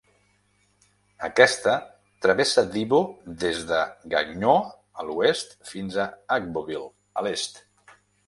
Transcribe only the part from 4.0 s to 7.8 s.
Gagnoa, a l'oest fins a Agboville, a l'est.